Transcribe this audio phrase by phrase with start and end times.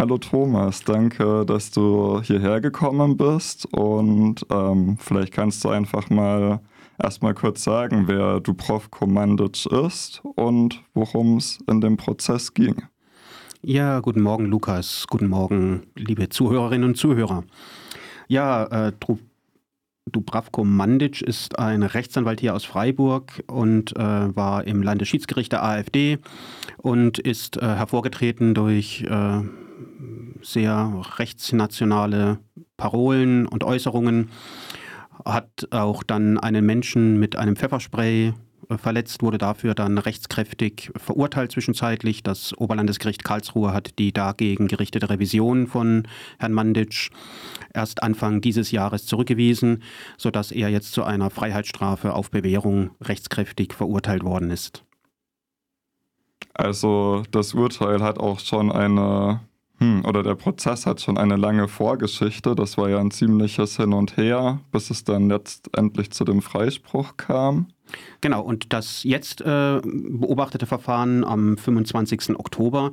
[0.00, 6.60] Hallo Thomas, danke, dass du hierher gekommen bist und ähm, vielleicht kannst du einfach mal
[6.98, 12.76] erstmal kurz sagen, wer Dubrovko Mandic ist und worum es in dem Prozess ging.
[13.60, 15.04] Ja, guten Morgen, Lukas.
[15.06, 17.44] Guten Morgen, liebe Zuhörerinnen und Zuhörer.
[18.26, 18.92] Ja, äh,
[20.10, 26.16] Dubravko Mandic ist ein Rechtsanwalt hier aus Freiburg und äh, war im Landesschiedsgericht der AfD
[26.78, 29.42] und ist äh, hervorgetreten durch äh,
[30.42, 32.38] sehr rechtsnationale
[32.76, 34.30] Parolen und Äußerungen.
[35.24, 38.32] Hat auch dann einen Menschen mit einem Pfefferspray
[38.78, 42.22] verletzt, wurde dafür dann rechtskräftig verurteilt zwischenzeitlich.
[42.22, 46.06] Das Oberlandesgericht Karlsruhe hat die dagegen gerichtete Revision von
[46.38, 47.10] Herrn Mandic
[47.74, 49.82] erst Anfang dieses Jahres zurückgewiesen,
[50.16, 54.84] sodass er jetzt zu einer Freiheitsstrafe auf Bewährung rechtskräftig verurteilt worden ist.
[56.54, 59.40] Also das Urteil hat auch schon eine
[59.80, 62.54] hm, oder der Prozess hat schon eine lange Vorgeschichte.
[62.54, 67.16] Das war ja ein ziemliches Hin und Her, bis es dann letztendlich zu dem Freispruch
[67.16, 67.68] kam.
[68.20, 72.38] Genau, und das jetzt äh, beobachtete Verfahren am 25.
[72.38, 72.92] Oktober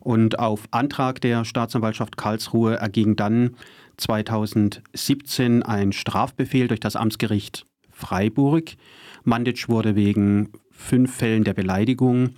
[0.00, 3.56] Und auf Antrag der Staatsanwaltschaft Karlsruhe erging dann
[3.96, 8.76] 2017 ein Strafbefehl durch das Amtsgericht Freiburg.
[9.24, 12.30] Mandic wurde wegen fünf Fällen der Beleidigung,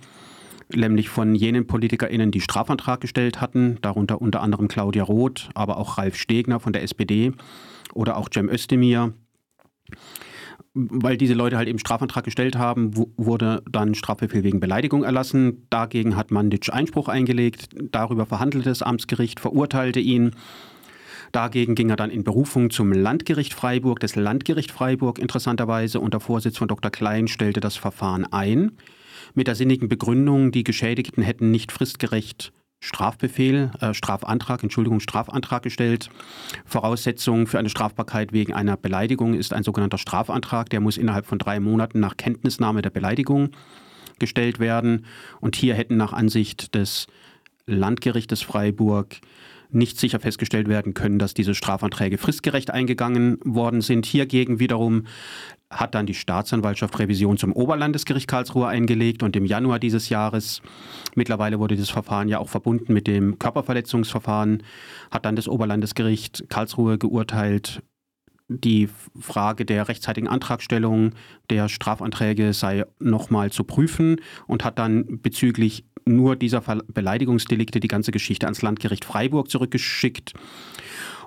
[0.73, 5.97] nämlich von jenen PolitikerInnen, die Strafantrag gestellt hatten, darunter unter anderem Claudia Roth, aber auch
[5.97, 7.31] Ralf Stegner von der SPD
[7.93, 9.13] oder auch Cem Özdemir,
[10.73, 15.65] weil diese Leute halt eben Strafantrag gestellt haben, wurde dann Strafbefehl wegen Beleidigung erlassen.
[15.69, 17.69] Dagegen hat Mandic Einspruch eingelegt.
[17.91, 20.31] Darüber verhandelte das Amtsgericht, verurteilte ihn.
[21.31, 23.99] Dagegen ging er dann in Berufung zum Landgericht Freiburg.
[23.99, 26.91] Das Landgericht Freiburg interessanterweise unter Vorsitz von Dr.
[26.91, 28.71] Klein stellte das Verfahren ein.
[29.33, 36.09] Mit der sinnigen Begründung, die Geschädigten hätten nicht fristgerecht Strafbefehl, äh, Strafantrag, Entschuldigung, Strafantrag gestellt.
[36.65, 40.69] Voraussetzung für eine Strafbarkeit wegen einer Beleidigung ist ein sogenannter Strafantrag.
[40.69, 43.49] Der muss innerhalb von drei Monaten nach Kenntnisnahme der Beleidigung
[44.17, 45.05] gestellt werden.
[45.41, 47.07] Und hier hätten nach Ansicht des
[47.65, 49.17] Landgerichtes Freiburg
[49.71, 54.05] nicht sicher festgestellt werden können, dass diese Strafanträge fristgerecht eingegangen worden sind.
[54.05, 55.05] Hiergegen wiederum
[55.69, 60.61] hat dann die Staatsanwaltschaft Revision zum Oberlandesgericht Karlsruhe eingelegt und im Januar dieses Jahres,
[61.15, 64.63] mittlerweile wurde dieses Verfahren ja auch verbunden mit dem Körperverletzungsverfahren,
[65.11, 67.83] hat dann das Oberlandesgericht Karlsruhe geurteilt,
[68.49, 68.89] die
[69.19, 71.11] Frage der rechtzeitigen Antragstellung
[71.49, 74.17] der Strafanträge sei nochmal zu prüfen
[74.47, 80.33] und hat dann bezüglich nur dieser Beleidigungsdelikte die ganze Geschichte ans Landgericht Freiburg zurückgeschickt.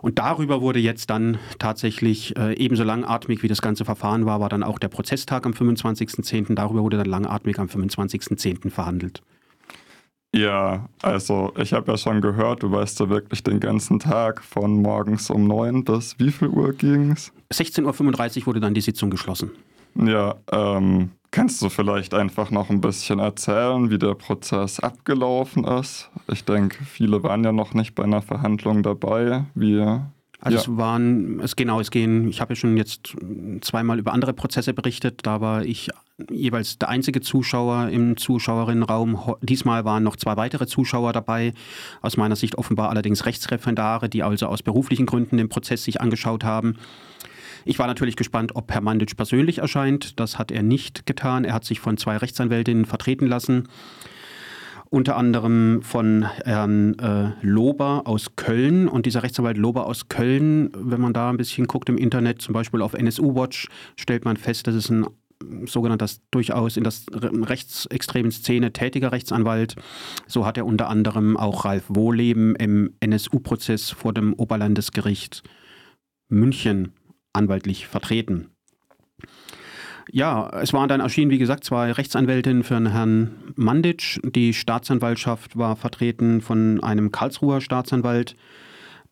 [0.02, 4.48] Und darüber wurde jetzt dann tatsächlich äh, ebenso langatmig wie das ganze Verfahren war, war
[4.48, 6.56] dann auch der Prozesstag am 25.10.
[6.56, 8.68] Darüber wurde dann langatmig am 25.10.
[8.68, 9.22] verhandelt.
[10.34, 14.80] Ja, also ich habe ja schon gehört, du weißt ja wirklich den ganzen Tag von
[14.80, 17.32] morgens um neun bis wie viel Uhr ging es?
[17.52, 19.50] 16.35 Uhr wurde dann die Sitzung geschlossen.
[19.94, 26.10] Ja, ähm, Kannst du vielleicht einfach noch ein bisschen erzählen, wie der Prozess abgelaufen ist?
[26.30, 29.46] Ich denke, viele waren ja noch nicht bei einer Verhandlung dabei.
[29.54, 29.82] Wie,
[30.44, 30.62] also ja.
[30.62, 33.14] es waren, es genau, es gehen, ich habe ja schon jetzt
[33.60, 35.88] zweimal über andere Prozesse berichtet, da war ich
[36.30, 39.36] jeweils der einzige Zuschauer im Zuschauerinnenraum.
[39.40, 41.54] Diesmal waren noch zwei weitere Zuschauer dabei,
[42.00, 46.42] aus meiner Sicht offenbar allerdings Rechtsreferendare, die also aus beruflichen Gründen den Prozess sich angeschaut
[46.42, 46.76] haben.
[47.64, 50.18] Ich war natürlich gespannt, ob Herr Mandic persönlich erscheint.
[50.18, 51.44] Das hat er nicht getan.
[51.44, 53.68] Er hat sich von zwei Rechtsanwältinnen vertreten lassen.
[54.92, 58.88] Unter anderem von Herrn äh, Lober aus Köln.
[58.88, 62.52] Und dieser Rechtsanwalt Lober aus Köln, wenn man da ein bisschen guckt im Internet, zum
[62.52, 65.06] Beispiel auf NSU Watch, stellt man fest, dass es ein
[65.64, 69.76] sogenannter durchaus in das rechtsextremen Szene tätiger Rechtsanwalt.
[70.26, 75.42] So hat er unter anderem auch Ralf Wohleben im NSU-Prozess vor dem Oberlandesgericht
[76.28, 76.92] München
[77.32, 78.51] anwaltlich vertreten.
[80.10, 84.18] Ja, es waren dann erschienen, wie gesagt, zwei Rechtsanwältinnen für Herrn Manditsch.
[84.24, 88.36] Die Staatsanwaltschaft war vertreten von einem Karlsruher Staatsanwalt.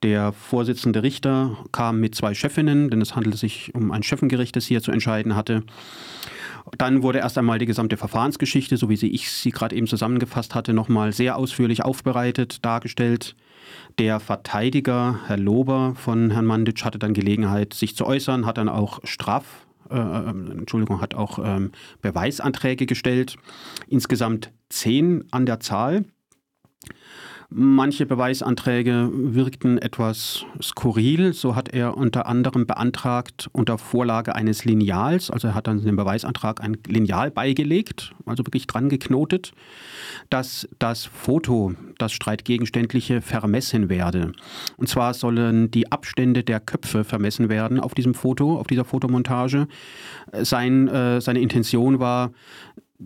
[0.02, 4.64] Der Vorsitzende Richter kam mit zwei Chefinnen, denn es handelte sich um ein Chefengericht, das
[4.64, 5.62] hier zu entscheiden hatte.
[6.78, 10.54] Dann wurde erst einmal die gesamte Verfahrensgeschichte, so wie sie ich sie gerade eben zusammengefasst
[10.54, 13.36] hatte, nochmal sehr ausführlich aufbereitet, dargestellt.
[13.98, 18.68] Der Verteidiger, Herr Lober von Herrn Manditsch, hatte dann Gelegenheit, sich zu äußern, hat dann
[18.68, 21.72] auch Straf, äh, äh, Entschuldigung, hat auch ähm,
[22.02, 23.36] Beweisanträge gestellt.
[23.88, 26.04] Insgesamt zehn an der Zahl.
[27.52, 31.32] Manche Beweisanträge wirkten etwas skurril.
[31.32, 35.96] So hat er unter anderem beantragt, unter Vorlage eines Lineals, also er hat dann dem
[35.96, 39.50] Beweisantrag ein Lineal beigelegt, also wirklich dran geknotet,
[40.28, 44.30] dass das Foto, das streitgegenständliche, vermessen werde.
[44.76, 49.66] Und zwar sollen die Abstände der Köpfe vermessen werden auf diesem Foto, auf dieser Fotomontage.
[50.32, 52.30] Sein, äh, seine Intention war,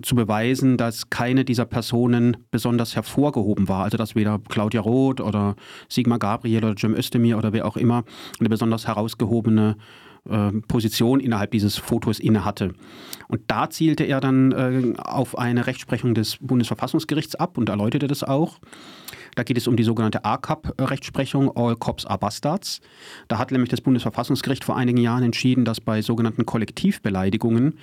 [0.03, 3.85] zu beweisen, dass keine dieser Personen besonders hervorgehoben war.
[3.85, 5.57] Also dass weder Claudia Roth oder
[5.89, 8.05] Sigmar Gabriel oder Jim Özdemir oder wer auch immer
[8.41, 9.77] eine besonders herausgehobene
[10.29, 12.73] äh, Position innerhalb dieses Fotos inne hatte.
[13.29, 18.25] Und da zielte er dann äh, auf eine Rechtsprechung des Bundesverfassungsgerichts ab und erläuterte das
[18.25, 18.59] auch.
[19.35, 22.81] Da geht es um die sogenannte ACAP-Rechtsprechung, All Cops are Bastards.
[23.29, 27.79] Da hat nämlich das Bundesverfassungsgericht vor einigen Jahren entschieden, dass bei sogenannten Kollektivbeleidigungen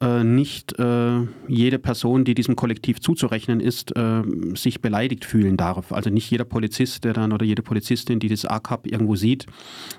[0.00, 4.22] äh, nicht äh, jede Person, die diesem Kollektiv zuzurechnen ist, äh,
[4.54, 5.92] sich beleidigt fühlen darf.
[5.92, 9.46] Also nicht jeder Polizist, der dann oder jede Polizistin, die das ACAP irgendwo sieht,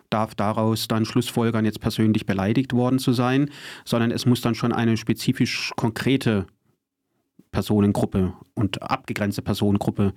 [0.10, 3.50] darf daraus dann schlussfolgern, jetzt persönlich beleidigt worden zu sein,
[3.84, 6.46] sondern es muss dann schon eine spezifisch konkrete
[7.52, 10.14] Personengruppe und abgegrenzte Personengruppe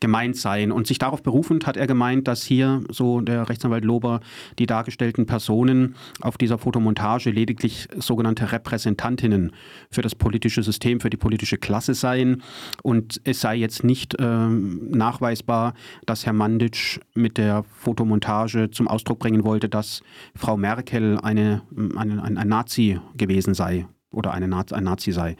[0.00, 0.72] gemeint sein.
[0.72, 4.20] Und sich darauf berufend hat er gemeint, dass hier, so der Rechtsanwalt Lober,
[4.58, 9.52] die dargestellten Personen auf dieser Fotomontage lediglich sogenannte Repräsentantinnen
[9.90, 12.42] für das politische System, für die politische Klasse seien.
[12.82, 15.74] Und es sei jetzt nicht äh, nachweisbar,
[16.06, 20.02] dass Herr Manditsch mit der Fotomontage zum Ausdruck bringen wollte, dass
[20.34, 21.62] Frau Merkel eine,
[21.96, 25.36] eine ein, ein Nazi gewesen sei oder eine, ein Nazi sei.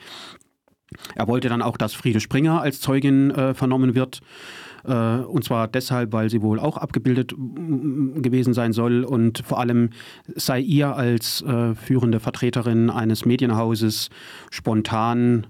[1.14, 4.20] Er wollte dann auch, dass Friede Springer als Zeugin äh, vernommen wird.
[4.84, 9.04] Äh, und zwar deshalb, weil sie wohl auch abgebildet gewesen sein soll.
[9.04, 9.90] Und vor allem
[10.34, 14.10] sei ihr als äh, führende Vertreterin eines Medienhauses
[14.50, 15.46] spontan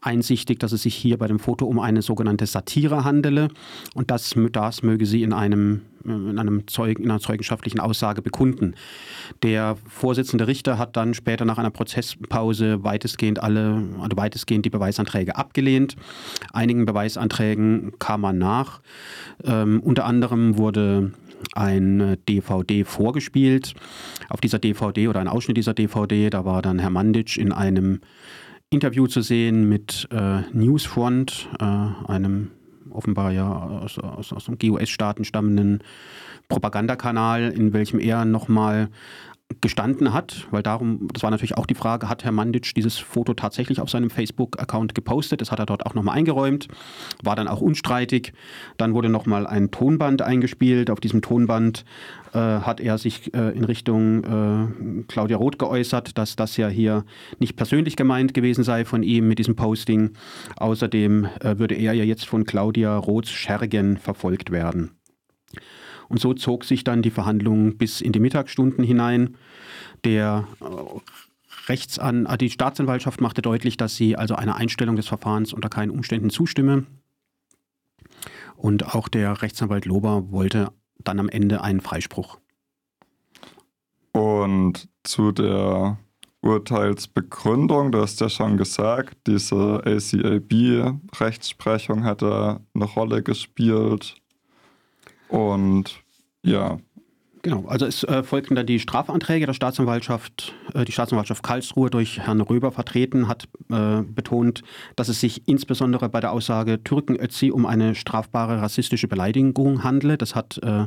[0.00, 3.48] einsichtig, dass es sich hier bei dem Foto um eine sogenannte Satire handele
[3.94, 8.74] und das, das möge sie in, einem, in, einem Zeugen, in einer zeugenschaftlichen Aussage bekunden.
[9.42, 15.36] Der Vorsitzende Richter hat dann später nach einer Prozesspause weitestgehend alle, also weitestgehend die Beweisanträge
[15.36, 15.96] abgelehnt.
[16.52, 18.80] Einigen Beweisanträgen kam man nach.
[19.44, 21.12] Ähm, unter anderem wurde
[21.54, 23.74] ein DVD vorgespielt.
[24.28, 28.00] Auf dieser DVD oder ein Ausschnitt dieser DVD, da war dann Herr Manditsch in einem
[28.72, 32.52] Interview zu sehen mit äh, Newsfront, äh, einem
[32.90, 35.82] offenbar ja aus, aus, aus dem GUS-Staaten stammenden
[36.48, 38.88] Propagandakanal, in welchem er nochmal
[39.60, 43.34] gestanden hat, weil darum, das war natürlich auch die Frage, hat Herr Manditsch dieses Foto
[43.34, 45.40] tatsächlich auf seinem Facebook-Account gepostet?
[45.40, 46.68] Das hat er dort auch nochmal eingeräumt,
[47.22, 48.32] war dann auch unstreitig.
[48.76, 50.90] Dann wurde nochmal ein Tonband eingespielt.
[50.90, 51.84] Auf diesem Tonband
[52.32, 57.04] äh, hat er sich äh, in Richtung äh, Claudia Roth geäußert, dass das ja hier
[57.38, 60.12] nicht persönlich gemeint gewesen sei von ihm mit diesem Posting.
[60.56, 64.99] Außerdem äh, würde er ja jetzt von Claudia Roths Schergen verfolgt werden.
[66.10, 69.36] Und so zog sich dann die Verhandlung bis in die Mittagsstunden hinein.
[70.04, 70.64] Der äh,
[71.68, 75.90] Rechtsan äh, die Staatsanwaltschaft machte deutlich, dass sie also einer Einstellung des Verfahrens unter keinen
[75.90, 76.84] Umständen zustimme.
[78.56, 82.38] Und auch der Rechtsanwalt Lober wollte dann am Ende einen Freispruch.
[84.12, 85.96] Und zu der
[86.42, 94.19] Urteilsbegründung, du hast ja schon gesagt, diese ACAB-Rechtsprechung hätte eine Rolle gespielt.
[95.30, 96.02] Und
[96.42, 96.78] ja.
[97.42, 100.52] Genau, also es äh, folgten dann die Strafanträge der Staatsanwaltschaft.
[100.74, 104.62] Äh, die Staatsanwaltschaft Karlsruhe durch Herrn Röber vertreten hat äh, betont,
[104.94, 110.18] dass es sich insbesondere bei der Aussage Türkenötzi um eine strafbare rassistische Beleidigung handle.
[110.18, 110.84] Das hat, äh,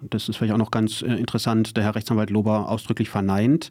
[0.00, 3.70] das ist vielleicht auch noch ganz äh, interessant, der Herr Rechtsanwalt Lober ausdrücklich verneint.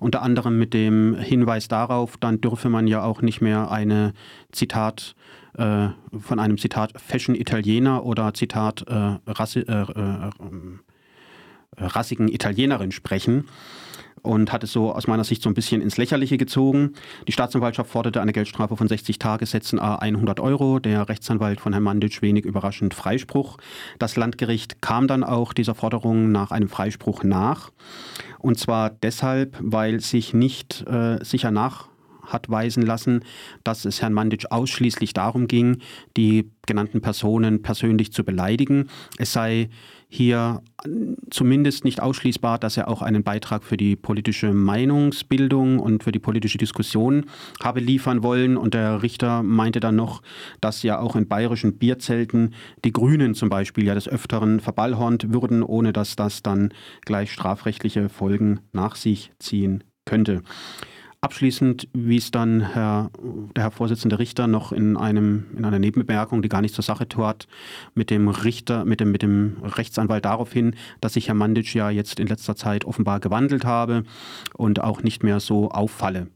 [0.00, 4.12] Unter anderem mit dem Hinweis darauf, dann dürfe man ja auch nicht mehr eine,
[4.50, 5.14] Zitat,
[5.56, 5.88] äh,
[6.18, 10.30] von einem Zitat Fashion Italiener oder Zitat äh, Rassi, äh, äh, äh,
[11.76, 13.48] rassigen Italienerin sprechen.
[14.22, 16.94] und hat es so aus meiner Sicht so ein bisschen ins Lächerliche gezogen.
[17.28, 20.80] Die Staatsanwaltschaft forderte eine Geldstrafe von 60 Tagessätzen a 100 Euro.
[20.80, 23.56] Der Rechtsanwalt von Herrn Manditsch wenig überraschend Freispruch.
[24.00, 27.70] Das Landgericht kam dann auch dieser Forderung nach einem Freispruch nach.
[28.38, 31.88] Und zwar deshalb, weil sich nicht äh, sicher nach
[32.26, 33.20] hat weisen lassen,
[33.64, 35.78] dass es Herrn Manditsch ausschließlich darum ging,
[36.16, 38.88] die genannten Personen persönlich zu beleidigen.
[39.18, 39.70] Es sei
[40.08, 40.62] hier
[41.30, 46.18] zumindest nicht ausschließbar, dass er auch einen Beitrag für die politische Meinungsbildung und für die
[46.18, 47.26] politische Diskussion
[47.62, 48.56] habe liefern wollen.
[48.56, 50.22] Und der Richter meinte dann noch,
[50.60, 52.54] dass ja auch in bayerischen Bierzelten
[52.84, 56.72] die Grünen zum Beispiel ja des Öfteren verballhornt würden, ohne dass das dann
[57.04, 60.42] gleich strafrechtliche Folgen nach sich ziehen könnte.
[61.20, 63.10] Abschließend wies dann Herr,
[63.56, 67.08] der Herr Vorsitzende Richter noch in, einem, in einer Nebenbemerkung, die gar nicht zur Sache
[67.08, 67.48] tat,
[67.94, 71.90] mit dem Richter, mit dem, mit dem Rechtsanwalt darauf hin, dass sich Herr Manditsch ja
[71.90, 74.04] jetzt in letzter Zeit offenbar gewandelt habe
[74.54, 76.28] und auch nicht mehr so auffalle.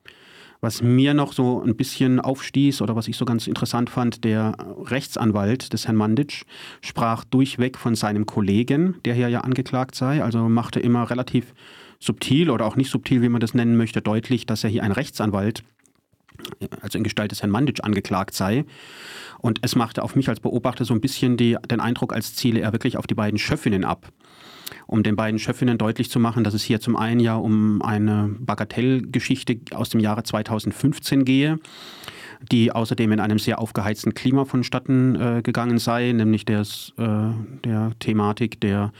[0.62, 4.54] Was mir noch so ein bisschen aufstieß oder was ich so ganz interessant fand, der
[4.84, 6.42] Rechtsanwalt des Herrn Manditsch
[6.82, 11.54] sprach durchweg von seinem Kollegen, der hier ja angeklagt sei, also machte immer relativ
[12.00, 14.92] subtil oder auch nicht subtil, wie man das nennen möchte, deutlich, dass er hier ein
[14.92, 15.62] Rechtsanwalt,
[16.80, 18.64] also in Gestalt des Herrn Manditsch, angeklagt sei.
[19.38, 22.60] Und es machte auf mich als Beobachter so ein bisschen die, den Eindruck, als ziele
[22.60, 24.08] er wirklich auf die beiden Schöffinnen ab.
[24.86, 28.34] Um den beiden Schöffinnen deutlich zu machen, dass es hier zum einen ja um eine
[28.38, 31.58] Bagatellgeschichte aus dem Jahre 2015 gehe
[32.50, 37.04] die außerdem in einem sehr aufgeheizten Klima vonstatten äh, gegangen sei, nämlich des, äh,
[37.64, 38.92] der Thematik der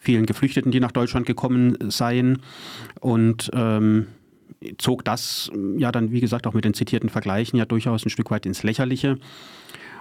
[0.00, 2.40] vielen Geflüchteten, die nach Deutschland gekommen seien.
[3.00, 4.06] Und ähm,
[4.78, 8.30] zog das ja dann, wie gesagt, auch mit den zitierten Vergleichen ja durchaus ein Stück
[8.30, 9.18] weit ins Lächerliche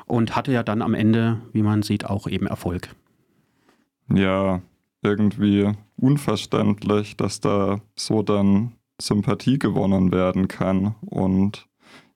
[0.06, 2.90] und hatte ja dann am Ende, wie man sieht, auch eben Erfolg.
[4.12, 4.62] Ja,
[5.04, 11.68] irgendwie unverständlich, dass da so dann Sympathie gewonnen werden kann und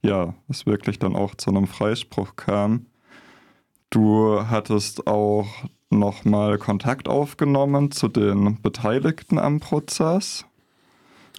[0.02, 2.88] ja, es wirklich dann auch zu einem Freispruch kam.
[3.90, 5.48] Du hattest auch
[6.00, 10.46] nochmal Kontakt aufgenommen zu den Beteiligten am Prozess.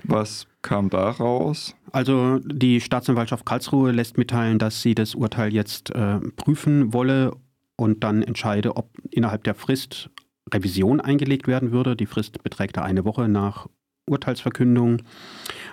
[0.03, 1.75] Was kam da raus?
[1.93, 7.37] Also die Staatsanwaltschaft Karlsruhe lässt mitteilen, dass sie das Urteil jetzt äh, prüfen wolle
[7.77, 10.11] und dann entscheide, ob innerhalb der Frist
[10.53, 11.97] Revision eingelegt werden würde.
[11.97, 13.69] Die Frist beträgt da eine Woche nach
[14.09, 15.03] Urteilsverkündung.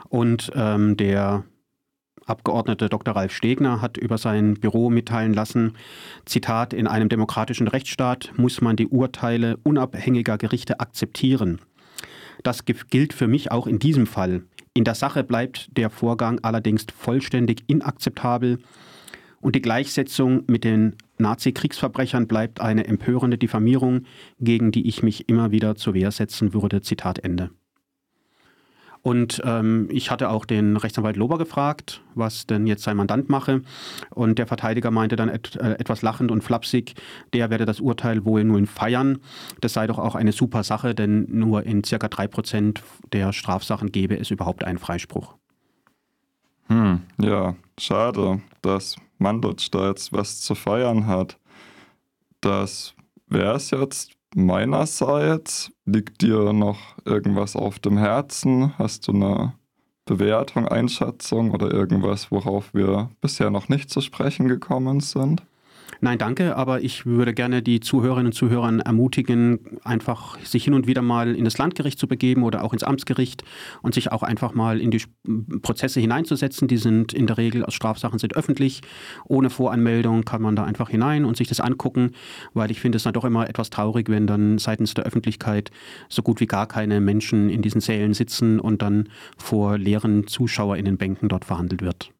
[0.09, 1.43] Und ähm, der
[2.25, 3.15] Abgeordnete Dr.
[3.15, 5.73] Ralf Stegner hat über sein Büro mitteilen lassen,
[6.25, 11.59] Zitat, in einem demokratischen Rechtsstaat muss man die Urteile unabhängiger Gerichte akzeptieren.
[12.43, 14.43] Das gilt für mich auch in diesem Fall.
[14.73, 18.59] In der Sache bleibt der Vorgang allerdings vollständig inakzeptabel
[19.41, 24.05] und die Gleichsetzung mit den Nazi-Kriegsverbrechern bleibt eine empörende Diffamierung,
[24.39, 26.81] gegen die ich mich immer wieder zur Wehr setzen würde.
[26.81, 27.49] Zitat Ende.
[29.03, 33.61] Und ähm, ich hatte auch den Rechtsanwalt Lober gefragt, was denn jetzt sein Mandant mache.
[34.11, 36.93] Und der Verteidiger meinte dann et, äh, etwas lachend und flapsig,
[37.33, 39.19] der werde das Urteil wohl nun feiern.
[39.59, 43.91] Das sei doch auch eine super Sache, denn nur in circa drei Prozent der Strafsachen
[43.91, 45.35] gäbe es überhaupt einen Freispruch.
[46.67, 51.37] Hm, ja, schade, dass Mandutsch da jetzt was zu feiern hat.
[52.39, 52.93] Das
[53.27, 55.71] wäre es jetzt meinerseits.
[55.85, 58.77] Liegt dir noch irgendwas auf dem Herzen?
[58.77, 59.53] Hast du eine
[60.05, 65.43] Bewertung, Einschätzung oder irgendwas, worauf wir bisher noch nicht zu sprechen gekommen sind?
[65.99, 70.87] Nein, danke, aber ich würde gerne die Zuhörerinnen und Zuhörer ermutigen, einfach sich hin und
[70.87, 73.43] wieder mal in das Landgericht zu begeben oder auch ins Amtsgericht
[73.81, 75.01] und sich auch einfach mal in die
[75.61, 76.67] Prozesse hineinzusetzen.
[76.67, 78.81] Die sind in der Regel aus Strafsachen sind öffentlich.
[79.25, 82.11] Ohne Voranmeldung kann man da einfach hinein und sich das angucken,
[82.53, 85.71] weil ich finde es dann doch immer etwas traurig, wenn dann seitens der Öffentlichkeit
[86.09, 91.29] so gut wie gar keine Menschen in diesen Sälen sitzen und dann vor leeren ZuschauerInnenbänken
[91.29, 92.11] dort verhandelt wird.